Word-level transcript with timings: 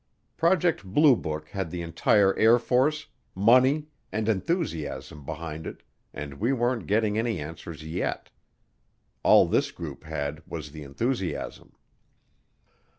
Project 0.35 0.83
Blue 0.83 1.15
Book 1.15 1.49
had 1.49 1.69
the 1.69 1.83
entire 1.83 2.35
Air 2.35 2.57
Force, 2.57 3.05
money, 3.35 3.85
and 4.11 4.27
enthusiasm 4.27 5.23
behind 5.23 5.67
it 5.67 5.83
and 6.11 6.39
we 6.39 6.51
weren't 6.51 6.87
getting 6.87 7.19
any 7.19 7.39
answers 7.39 7.83
yet. 7.83 8.31
All 9.21 9.45
this 9.47 9.69
group 9.69 10.03
had 10.05 10.41
was 10.47 10.71
the 10.71 10.81
enthusiasm. 10.81 11.73